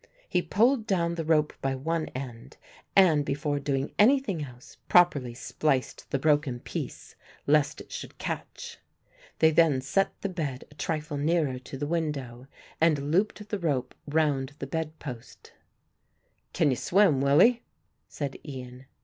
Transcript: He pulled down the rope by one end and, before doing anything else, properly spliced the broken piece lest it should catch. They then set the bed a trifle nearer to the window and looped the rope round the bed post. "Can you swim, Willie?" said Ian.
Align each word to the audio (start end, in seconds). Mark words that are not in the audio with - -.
He 0.27 0.41
pulled 0.41 0.87
down 0.87 1.13
the 1.13 1.23
rope 1.23 1.53
by 1.61 1.75
one 1.75 2.07
end 2.15 2.57
and, 2.95 3.23
before 3.23 3.59
doing 3.59 3.93
anything 3.99 4.43
else, 4.43 4.77
properly 4.89 5.35
spliced 5.35 6.09
the 6.09 6.17
broken 6.17 6.59
piece 6.59 7.13
lest 7.45 7.81
it 7.81 7.91
should 7.91 8.17
catch. 8.17 8.79
They 9.37 9.51
then 9.51 9.79
set 9.79 10.19
the 10.21 10.29
bed 10.29 10.65
a 10.71 10.73
trifle 10.73 11.17
nearer 11.17 11.59
to 11.59 11.77
the 11.77 11.85
window 11.85 12.47
and 12.81 13.11
looped 13.11 13.47
the 13.49 13.59
rope 13.59 13.93
round 14.07 14.53
the 14.57 14.65
bed 14.65 14.97
post. 14.97 15.53
"Can 16.51 16.71
you 16.71 16.77
swim, 16.77 17.21
Willie?" 17.21 17.61
said 18.07 18.39
Ian. 18.43 18.87